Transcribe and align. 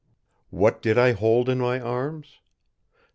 What 0.49 0.81
did 0.81 0.97
I 0.97 1.11
hold 1.11 1.47
in 1.47 1.59
my 1.59 1.79
arms? 1.79 2.39